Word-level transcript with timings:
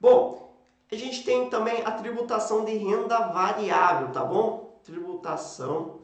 Bom, 0.00 0.52
a 0.90 0.94
gente 0.94 1.24
tem 1.24 1.48
também 1.48 1.82
a 1.84 1.90
tributação 1.92 2.64
de 2.64 2.76
renda 2.76 3.18
variável, 3.28 4.08
tá 4.12 4.24
bom? 4.24 4.78
Tributação 4.84 6.00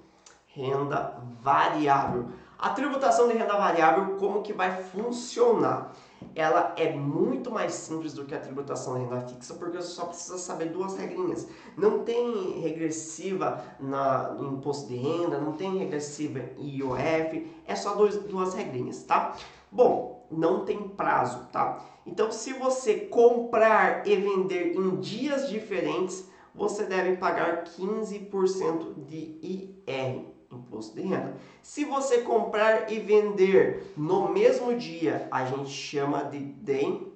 renda 0.46 1.16
variável. 1.40 2.28
A 2.58 2.70
tributação 2.70 3.28
de 3.28 3.34
renda 3.34 3.56
variável, 3.56 4.16
como 4.18 4.42
que 4.42 4.52
vai 4.52 4.82
funcionar? 4.84 5.92
Ela 6.34 6.74
é 6.76 6.92
muito 6.92 7.50
mais 7.50 7.72
simples 7.74 8.12
do 8.14 8.24
que 8.24 8.34
a 8.34 8.40
tributação 8.40 8.94
de 8.94 9.00
renda 9.04 9.20
fixa, 9.20 9.54
porque 9.54 9.76
você 9.76 9.88
só 9.88 10.06
precisa 10.06 10.38
saber 10.38 10.70
duas 10.70 10.96
regrinhas. 10.96 11.46
Não 11.76 12.04
tem 12.04 12.60
regressiva 12.60 13.62
na, 13.80 14.32
no 14.32 14.54
imposto 14.54 14.88
de 14.88 14.96
renda, 14.96 15.38
não 15.38 15.52
tem 15.52 15.78
regressiva 15.78 16.40
em 16.58 16.78
IOF, 16.78 17.50
é 17.66 17.74
só 17.74 17.94
dois, 17.94 18.16
duas 18.16 18.54
regrinhas, 18.54 19.02
tá? 19.04 19.36
Bom, 19.70 20.26
não 20.30 20.64
tem 20.64 20.88
prazo, 20.88 21.46
tá? 21.52 21.84
Então, 22.06 22.32
se 22.32 22.52
você 22.52 22.94
comprar 22.94 24.06
e 24.06 24.16
vender 24.16 24.74
em 24.74 24.96
dias 24.96 25.48
diferentes, 25.48 26.28
você 26.54 26.84
deve 26.84 27.16
pagar 27.16 27.64
15% 27.64 29.04
de 29.06 29.38
IR 29.86 30.32
imposto 30.56 30.94
de 30.94 31.02
renda. 31.02 31.36
Se 31.60 31.84
você 31.84 32.22
comprar 32.22 32.90
e 32.90 32.98
vender 32.98 33.92
no 33.96 34.28
mesmo 34.28 34.74
dia, 34.76 35.28
a 35.30 35.44
gente 35.44 35.70
chama 35.70 36.24
de 36.24 36.38
day 36.38 37.12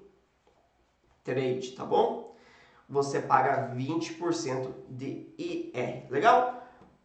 trade, 1.25 1.73
tá 1.73 1.85
bom? 1.85 2.35
Você 2.89 3.21
paga 3.21 3.75
20% 3.75 4.71
de 4.89 5.35
IR. 5.37 6.07
Legal? 6.09 6.63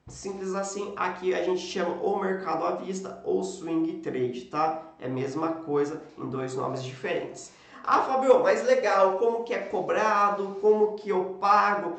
Simples 0.07 0.53
assim, 0.53 0.93
aqui 0.95 1.33
a 1.33 1.43
gente 1.43 1.61
chama 1.61 1.95
o 1.95 2.19
mercado 2.19 2.65
à 2.65 2.71
vista 2.71 3.21
ou 3.23 3.43
swing 3.43 3.99
trade, 3.99 4.41
tá? 4.45 4.93
É 4.99 5.05
a 5.05 5.09
mesma 5.09 5.53
coisa 5.53 6.03
em 6.17 6.29
dois 6.29 6.55
nomes 6.55 6.83
diferentes. 6.83 7.51
Ah, 7.83 8.01
Fabio, 8.01 8.43
mas 8.43 8.63
legal, 8.63 9.17
como 9.17 9.43
que 9.43 9.53
é 9.53 9.59
cobrado, 9.59 10.57
como 10.61 10.95
que 10.95 11.09
eu 11.09 11.37
pago? 11.39 11.97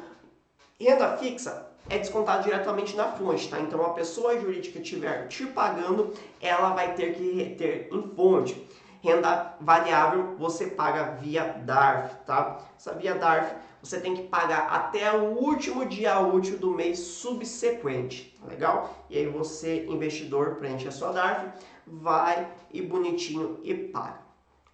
Renda 0.82 1.16
fixa, 1.16 1.68
é 1.88 1.96
descontado 1.96 2.42
diretamente 2.42 2.96
na 2.96 3.04
fonte, 3.04 3.48
tá? 3.48 3.60
Então, 3.60 3.80
a 3.86 3.90
pessoa 3.90 4.36
jurídica 4.40 4.80
estiver 4.80 5.28
te 5.28 5.46
pagando, 5.46 6.12
ela 6.40 6.70
vai 6.70 6.94
ter 6.94 7.14
que 7.14 7.34
reter 7.34 7.88
em 7.92 8.02
fonte. 8.16 8.68
Renda 9.00 9.54
variável 9.60 10.34
você 10.36 10.66
paga 10.66 11.16
via 11.20 11.44
DARF, 11.44 12.16
tá? 12.26 12.58
Essa 12.76 12.94
via 12.94 13.14
DARF 13.14 13.54
você 13.80 14.00
tem 14.00 14.16
que 14.16 14.24
pagar 14.24 14.68
até 14.72 15.12
o 15.12 15.38
último 15.38 15.84
dia 15.84 16.18
útil 16.18 16.58
do 16.58 16.72
mês 16.72 16.98
subsequente, 16.98 18.36
tá 18.40 18.48
legal? 18.48 19.06
E 19.08 19.18
aí 19.18 19.26
você, 19.28 19.86
investidor, 19.86 20.56
preenche 20.56 20.88
a 20.88 20.92
sua 20.92 21.12
DARF, 21.12 21.46
vai 21.86 22.48
e 22.72 22.82
bonitinho 22.82 23.60
e 23.62 23.72
paga, 23.72 24.18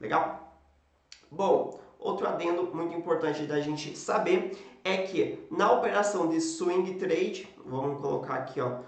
legal? 0.01 0.59
Bom, 1.31 1.79
outro 1.99 2.27
adendo 2.27 2.75
muito 2.75 2.97
importante 2.97 3.45
da 3.45 3.61
gente 3.61 3.95
saber 3.97 4.57
é 4.85 4.99
que 4.99 5.47
na 5.51 5.73
operação 5.73 6.29
de 6.29 6.41
swing 6.41 6.95
trade, 6.95 7.53
vamos 7.65 8.01
colocar 8.01 8.35
aqui, 8.35 8.61
ó, 8.61 8.79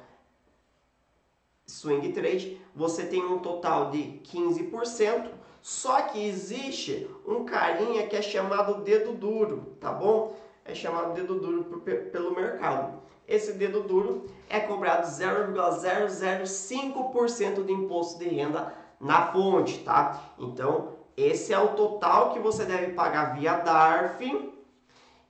swing 1.67 2.13
trade, 2.13 2.61
você 2.75 3.07
tem 3.07 3.25
um 3.25 3.39
total 3.39 3.91
de 3.91 4.21
15%, 4.25 5.31
só 5.61 6.03
que 6.03 6.25
existe 6.25 7.09
um 7.27 7.45
carinha 7.45 8.07
que 8.07 8.15
é 8.17 8.23
chamado 8.23 8.83
dedo 8.83 9.13
duro, 9.13 9.77
tá 9.79 9.93
bom? 9.93 10.35
É 10.65 10.75
chamado 10.75 11.13
dedo 11.13 11.39
duro 11.39 11.83
pelo 12.13 12.35
mercado. 12.35 12.99
Esse 13.29 13.53
dedo 13.53 13.83
duro 13.83 14.25
é 14.49 14.61
cobrado 14.61 15.07
0,005% 15.07 17.63
de 17.65 17.73
imposto 17.73 18.19
de 18.19 18.29
renda 18.29 18.75
na 19.01 19.31
fonte, 19.33 19.85
tá? 19.85 20.35
Então, 20.39 21.00
esse 21.23 21.53
é 21.53 21.59
o 21.59 21.69
total 21.69 22.33
que 22.33 22.39
você 22.39 22.65
deve 22.65 22.93
pagar 22.93 23.35
via 23.37 23.57
DARF 23.59 24.51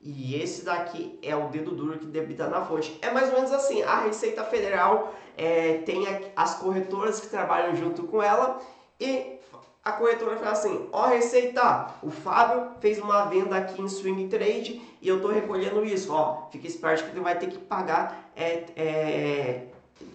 e 0.00 0.34
esse 0.40 0.64
daqui 0.64 1.18
é 1.22 1.36
o 1.36 1.48
dedo 1.48 1.72
duro 1.72 1.98
que 1.98 2.06
debita 2.06 2.48
na 2.48 2.64
fonte. 2.64 2.98
É 3.02 3.10
mais 3.10 3.28
ou 3.28 3.34
menos 3.34 3.52
assim, 3.52 3.82
a 3.82 4.00
Receita 4.00 4.42
Federal 4.44 5.14
é, 5.36 5.78
tem 5.78 6.04
as 6.34 6.54
corretoras 6.54 7.20
que 7.20 7.28
trabalham 7.28 7.76
junto 7.76 8.04
com 8.04 8.22
ela 8.22 8.58
e 8.98 9.38
a 9.82 9.92
corretora 9.92 10.36
fala 10.36 10.52
assim, 10.52 10.88
ó 10.92 11.06
Receita, 11.06 11.94
o 12.02 12.10
Fábio 12.10 12.72
fez 12.80 12.98
uma 12.98 13.26
venda 13.26 13.56
aqui 13.56 13.80
em 13.80 13.88
Swing 13.88 14.28
Trade 14.28 14.82
e 15.00 15.08
eu 15.08 15.16
estou 15.16 15.30
recolhendo 15.30 15.84
isso, 15.84 16.12
ó, 16.12 16.48
fica 16.50 16.66
esperto 16.66 17.04
que 17.04 17.10
ele 17.10 17.20
vai 17.20 17.38
ter 17.38 17.48
que 17.48 17.58
pagar 17.58 18.30
é, 18.36 18.64
é, 18.76 19.66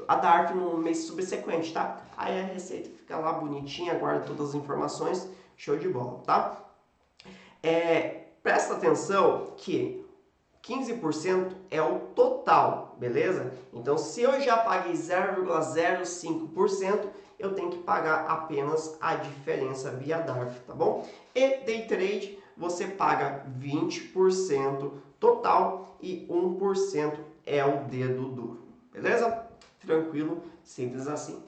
a 0.08 0.16
DARF 0.16 0.54
no 0.54 0.78
mês 0.78 1.00
subsequente, 1.00 1.74
tá? 1.74 2.02
Aí 2.16 2.40
a 2.40 2.44
Receita 2.44 2.90
fica 2.90 3.18
lá 3.18 3.34
bonitinha, 3.34 3.96
guarda 3.96 4.26
todas 4.26 4.50
as 4.50 4.56
informações, 4.56 5.28
show 5.58 5.78
de 5.78 5.88
bola, 5.88 6.22
tá? 6.26 6.62
É, 7.64 8.26
Presta 8.46 8.76
atenção 8.76 9.54
que 9.58 10.06
15% 10.62 11.56
é 11.72 11.82
o 11.82 11.98
total, 12.14 12.94
beleza? 12.96 13.52
Então, 13.74 13.98
se 13.98 14.22
eu 14.22 14.40
já 14.40 14.56
paguei 14.56 14.94
0,05%, 14.94 17.08
eu 17.40 17.56
tenho 17.56 17.72
que 17.72 17.80
pagar 17.80 18.28
apenas 18.28 18.96
a 19.02 19.16
diferença 19.16 19.90
via 19.90 20.20
DARF, 20.20 20.60
tá 20.60 20.76
bom? 20.76 21.04
E 21.34 21.58
day 21.66 21.88
trade, 21.88 22.38
você 22.56 22.86
paga 22.86 23.44
20% 23.60 24.92
total 25.20 25.98
e 26.00 26.28
1% 26.30 27.18
é 27.48 27.66
o 27.66 27.86
dedo 27.86 28.30
duro, 28.30 28.62
beleza? 28.94 29.44
Tranquilo, 29.80 30.44
simples 30.64 31.08
assim. 31.08 31.42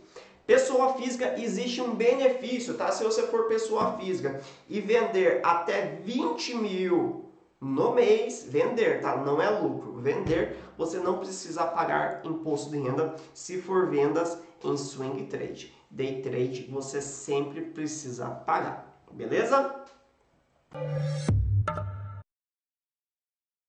Pessoa 0.47 0.93
física, 0.93 1.35
existe 1.37 1.81
um 1.81 1.93
benefício, 1.93 2.73
tá? 2.75 2.89
Se 2.89 3.03
você 3.03 3.23
for 3.23 3.49
pessoa 3.49 3.97
física 3.97 4.41
e 4.69 4.79
vender 4.79 5.41
até 5.43 5.97
20 6.05 6.55
mil 6.55 7.25
no 7.59 7.93
mês, 7.93 8.45
vender, 8.47 9.01
tá? 9.01 9.17
Não 9.17 9.41
é 9.41 9.49
lucro. 9.49 9.99
Vender, 9.99 10.57
você 10.77 10.99
não 10.99 11.17
precisa 11.17 11.65
pagar 11.65 12.21
imposto 12.23 12.71
de 12.71 12.79
renda 12.79 13.13
se 13.33 13.61
for 13.61 13.89
vendas 13.89 14.39
em 14.63 14.77
swing 14.77 15.25
trade. 15.25 15.73
Day 15.91 16.21
trade, 16.21 16.69
você 16.71 17.01
sempre 17.01 17.61
precisa 17.61 18.29
pagar, 18.29 19.03
beleza? 19.11 19.83